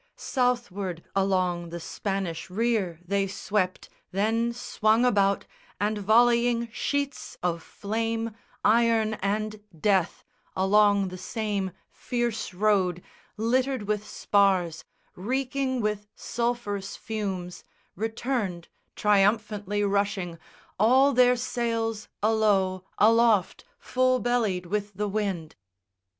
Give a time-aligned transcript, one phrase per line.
[0.15, 5.45] Southward, along the Spanish rear they swept, Then swung about,
[5.79, 8.35] and volleying sheets of flame,
[8.65, 10.23] Iron, and death,
[10.55, 13.03] along the same fierce road
[13.37, 14.83] Littered with spars,
[15.15, 17.63] reeking with sulphurous fumes,
[17.95, 20.39] Returned, triumphantly rushing,
[20.79, 25.55] all their sails Alow, aloft, full bellied with the wind.